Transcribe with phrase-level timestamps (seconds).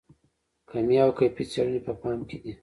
[0.69, 2.53] کمي او کیفي څېړنې په پام کې دي.